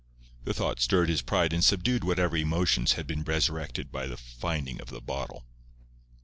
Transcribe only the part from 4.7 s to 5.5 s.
of the bottle.